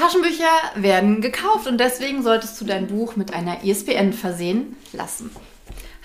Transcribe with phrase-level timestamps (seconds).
[0.00, 5.30] Taschenbücher werden gekauft und deswegen solltest du dein Buch mit einer ISBN versehen lassen.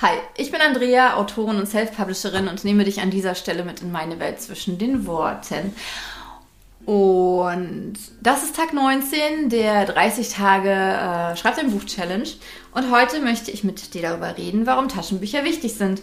[0.01, 3.94] Hi, ich bin Andrea, Autorin und Self-Publisherin und nehme dich an dieser Stelle mit in
[3.94, 5.73] meine Welt zwischen den Worten.
[6.86, 12.27] Und das ist Tag 19 der 30 Tage äh, Schreib dein Buch Challenge.
[12.73, 16.02] Und heute möchte ich mit dir darüber reden, warum Taschenbücher wichtig sind.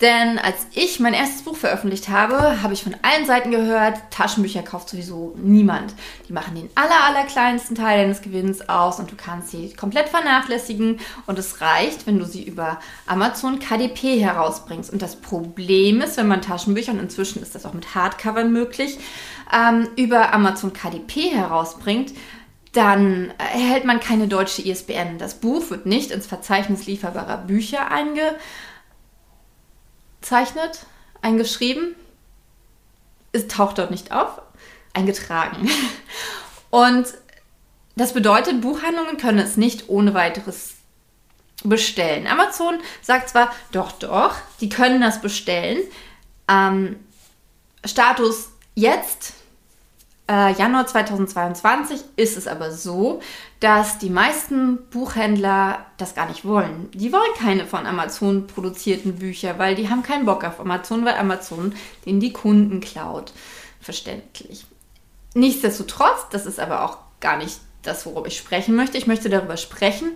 [0.00, 4.62] Denn als ich mein erstes Buch veröffentlicht habe, habe ich von allen Seiten gehört, Taschenbücher
[4.62, 5.92] kauft sowieso niemand.
[6.28, 10.08] Die machen den aller, aller kleinsten Teil deines Gewinns aus und du kannst sie komplett
[10.08, 14.92] vernachlässigen und es reicht, wenn du sie über Amazon KDP herausbringst.
[14.92, 18.98] Und das Problem ist, wenn man Taschenbücher, und inzwischen ist das auch mit Hardcovern möglich,
[19.52, 22.12] ähm, über Amazon KDP herausbringt,
[22.72, 25.18] dann erhält man keine deutsche ISBN.
[25.18, 28.36] Das Buch wird nicht ins Verzeichnis lieferbarer Bücher einge
[30.28, 30.80] eingezeichnet,
[31.22, 31.94] eingeschrieben.
[33.32, 34.40] Es taucht dort nicht auf,
[34.92, 35.68] eingetragen.
[36.70, 37.06] Und
[37.96, 40.74] das bedeutet, Buchhandlungen können es nicht ohne weiteres
[41.64, 42.26] bestellen.
[42.26, 45.82] Amazon sagt zwar, doch, doch, die können das bestellen.
[46.46, 46.96] Ähm,
[47.84, 49.34] Status jetzt
[50.28, 53.20] äh, Januar 2022 ist es aber so,
[53.60, 56.90] dass die meisten Buchhändler das gar nicht wollen.
[56.92, 61.14] Die wollen keine von Amazon produzierten Bücher, weil die haben keinen Bock auf Amazon, weil
[61.14, 63.32] Amazon denen die Kunden klaut.
[63.80, 64.66] Verständlich.
[65.34, 68.98] Nichtsdestotrotz, das ist aber auch gar nicht das, worüber ich sprechen möchte.
[68.98, 70.12] Ich möchte darüber sprechen,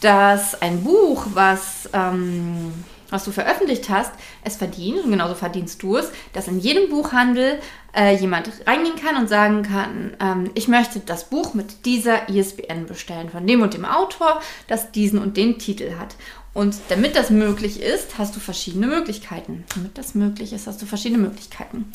[0.00, 2.72] dass ein Buch, was ähm,
[3.12, 7.58] was du veröffentlicht hast, es verdient, und genauso verdienst du es, dass in jedem Buchhandel
[7.94, 12.86] äh, jemand reingehen kann und sagen kann, ähm, ich möchte das Buch mit dieser ISBN
[12.86, 16.16] bestellen, von dem und dem Autor, das diesen und den Titel hat.
[16.54, 19.64] Und damit das möglich ist, hast du verschiedene Möglichkeiten.
[19.74, 21.90] Damit das möglich ist, hast du verschiedene Möglichkeiten.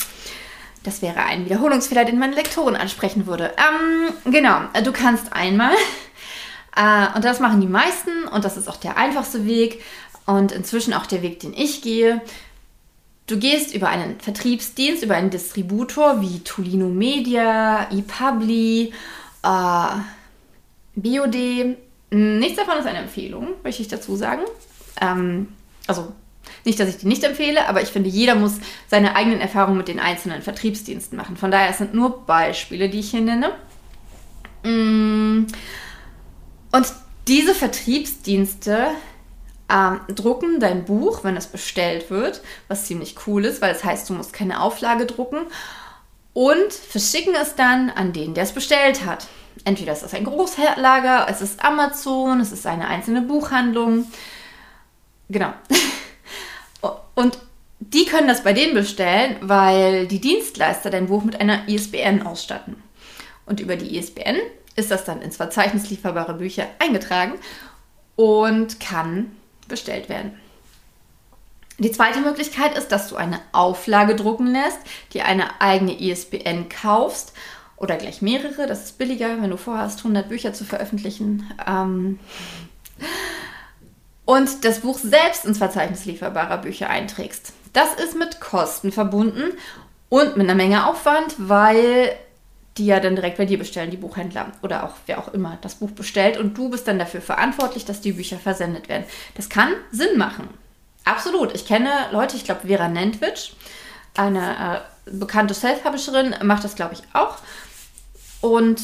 [0.84, 3.54] Das wäre ein Wiederholungsfehler, den meine Lektorin ansprechen würde.
[3.58, 5.74] Ähm, genau, du kannst einmal,
[6.76, 9.84] äh, und das machen die meisten, und das ist auch der einfachste Weg,
[10.28, 12.22] und inzwischen auch der Weg, den ich gehe.
[13.25, 18.94] Du gehst über einen Vertriebsdienst, über einen Distributor wie Tolino Media, ePubli,
[19.44, 19.88] äh,
[20.96, 21.78] BOD.
[22.12, 24.44] Nichts davon ist eine Empfehlung, möchte ich dazu sagen.
[25.02, 25.47] Ähm,
[25.88, 26.13] also
[26.66, 29.88] nicht, dass ich die nicht empfehle, aber ich finde, jeder muss seine eigenen Erfahrungen mit
[29.88, 31.38] den einzelnen Vertriebsdiensten machen.
[31.38, 33.52] Von daher sind nur Beispiele, die ich hier nenne.
[34.63, 35.47] Mm.
[36.72, 36.94] Und
[37.28, 38.88] diese Vertriebsdienste
[39.69, 44.09] ähm, drucken dein Buch, wenn es bestellt wird, was ziemlich cool ist, weil das heißt,
[44.09, 45.39] du musst keine Auflage drucken
[46.33, 49.28] und verschicken es dann an den, der es bestellt hat.
[49.66, 54.05] Entweder ist es ein Großlager, es ist Amazon, es ist eine einzelne Buchhandlung.
[55.29, 55.51] Genau.
[57.16, 57.39] Und
[57.79, 62.81] die können das bei denen bestellen, weil die Dienstleister dein Buch mit einer ISBN ausstatten.
[63.45, 64.38] Und über die ISBN
[64.75, 67.34] ist das dann ins Verzeichnis lieferbare Bücher eingetragen
[68.16, 69.31] und kann
[69.67, 70.39] bestellt werden.
[71.79, 74.79] Die zweite Möglichkeit ist, dass du eine Auflage drucken lässt,
[75.13, 77.33] die eine eigene ISBN kaufst
[77.75, 78.66] oder gleich mehrere.
[78.66, 81.51] Das ist billiger, wenn du vorhast, 100 Bücher zu veröffentlichen.
[81.67, 82.19] Ähm
[84.25, 87.53] und das Buch selbst ins Verzeichnis lieferbarer Bücher einträgst.
[87.73, 89.51] Das ist mit Kosten verbunden
[90.09, 92.17] und mit einer Menge Aufwand, weil
[92.78, 95.76] die ja dann direkt bei dir bestellen, die Buchhändler oder auch wer auch immer das
[95.76, 99.06] Buch bestellt und du bist dann dafür verantwortlich, dass die Bücher versendet werden.
[99.36, 100.50] Das kann Sinn machen.
[101.06, 101.56] Absolut.
[101.56, 103.52] Ich kenne Leute, ich glaube Vera Nentwitsch,
[104.16, 107.38] eine äh, bekannte Self-Publisherin, macht das glaube ich auch.
[108.42, 108.82] Und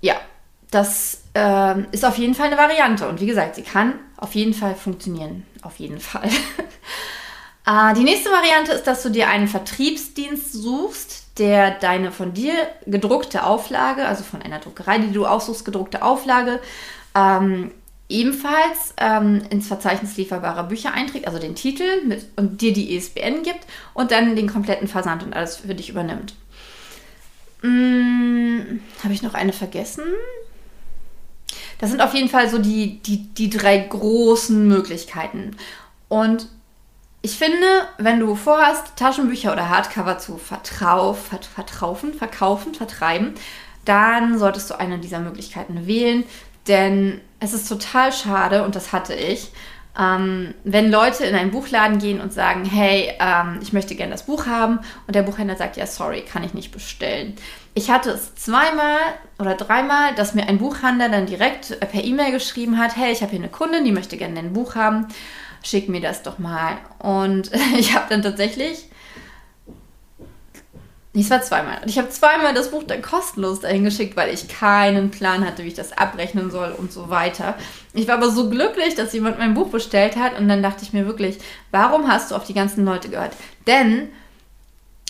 [0.00, 0.14] ja,
[0.70, 3.08] das äh, ist auf jeden Fall eine Variante.
[3.08, 5.46] Und wie gesagt, sie kann auf jeden Fall funktionieren.
[5.62, 6.28] Auf jeden Fall.
[7.66, 12.54] äh, die nächste Variante ist, dass du dir einen Vertriebsdienst suchst, der deine von dir
[12.86, 16.60] gedruckte Auflage, also von einer Druckerei, die du aussuchst, gedruckte Auflage,
[17.14, 17.72] ähm,
[18.08, 23.42] ebenfalls ähm, ins Verzeichnis lieferbarer Bücher einträgt, also den Titel mit, und dir die ISBN
[23.42, 26.34] gibt und dann den kompletten Versand und alles für dich übernimmt.
[27.62, 30.04] Hm, Habe ich noch eine vergessen?
[31.78, 35.56] Das sind auf jeden Fall so die, die, die drei großen Möglichkeiten.
[36.08, 36.48] Und
[37.24, 37.66] ich finde,
[37.96, 43.32] wenn du vorhast, Taschenbücher oder Hardcover zu vertrauf, vertraufen, verkaufen, vertreiben,
[43.86, 46.24] dann solltest du eine dieser Möglichkeiten wählen,
[46.68, 49.52] denn es ist total schade, und das hatte ich,
[49.98, 54.26] ähm, wenn Leute in einen Buchladen gehen und sagen, hey, ähm, ich möchte gerne das
[54.26, 57.36] Buch haben und der Buchhändler sagt, ja, sorry, kann ich nicht bestellen.
[57.72, 58.98] Ich hatte es zweimal
[59.38, 63.30] oder dreimal, dass mir ein Buchhandler dann direkt per E-Mail geschrieben hat, hey, ich habe
[63.30, 65.06] hier eine Kundin, die möchte gerne ein Buch haben
[65.64, 66.76] schick mir das doch mal.
[66.98, 68.88] Und ich habe dann tatsächlich
[71.16, 71.78] es war zweimal.
[71.86, 75.68] Ich habe zweimal das Buch dann kostenlos dahin geschickt, weil ich keinen Plan hatte, wie
[75.68, 77.54] ich das abrechnen soll und so weiter.
[77.92, 80.92] Ich war aber so glücklich, dass jemand mein Buch bestellt hat und dann dachte ich
[80.92, 81.38] mir wirklich,
[81.70, 83.32] warum hast du auf die ganzen Leute gehört?
[83.68, 84.08] Denn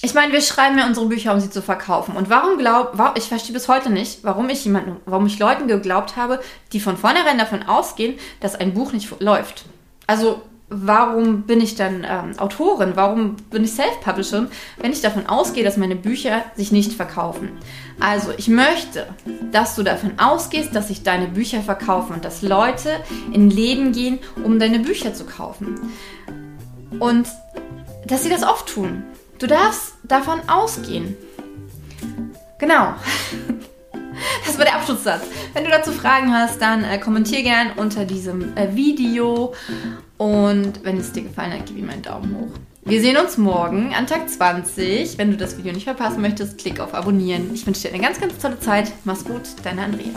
[0.03, 2.15] ich meine, wir schreiben ja unsere Bücher, um sie zu verkaufen.
[2.15, 6.17] Und warum glaub, ich verstehe bis heute nicht, warum ich jemanden, warum ich Leuten geglaubt
[6.17, 6.41] habe,
[6.75, 9.65] die von vornherein davon ausgehen, dass ein Buch nicht läuft.
[10.07, 12.93] Also warum bin ich dann ähm, Autorin?
[12.95, 14.49] Warum bin ich Self-Publisherin,
[14.79, 17.51] wenn ich davon ausgehe, dass meine Bücher sich nicht verkaufen?
[18.01, 19.07] Also, ich möchte,
[19.53, 22.91] dass du davon ausgehst, dass sich deine Bücher verkaufen und dass Leute
[23.33, 25.81] in Läden gehen, um deine Bücher zu kaufen.
[26.99, 27.29] Und
[28.07, 29.05] dass sie das oft tun.
[29.39, 31.17] Du darfst davon ausgehen.
[32.59, 32.95] Genau.
[34.47, 35.23] Das war der Abschlusssatz.
[35.55, 39.55] Wenn du dazu Fragen hast, dann äh, kommentier gern unter diesem äh, Video.
[40.19, 42.59] Und wenn es dir gefallen hat, gib ihm einen Daumen hoch.
[42.85, 45.17] Wir sehen uns morgen an Tag 20.
[45.17, 47.55] Wenn du das Video nicht verpassen möchtest, klick auf Abonnieren.
[47.55, 48.93] Ich wünsche dir eine ganz, ganz tolle Zeit.
[49.05, 50.11] Mach's gut, deine Andrea.